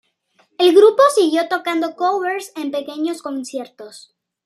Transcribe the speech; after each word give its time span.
El 0.57 0.73
grupo 0.75 1.03
siguió 1.13 1.47
tocando 1.47 1.95
covers 1.95 2.53
en 2.55 2.71
pequeños 2.71 3.21
conciertos. 3.21 4.15